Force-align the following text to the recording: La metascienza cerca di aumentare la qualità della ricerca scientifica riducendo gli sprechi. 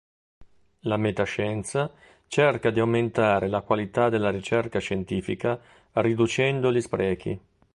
La 0.79 0.97
metascienza 0.97 1.93
cerca 2.25 2.71
di 2.71 2.79
aumentare 2.79 3.47
la 3.47 3.61
qualità 3.61 4.09
della 4.09 4.31
ricerca 4.31 4.79
scientifica 4.79 5.61
riducendo 5.91 6.71
gli 6.73 6.81
sprechi. 6.81 7.39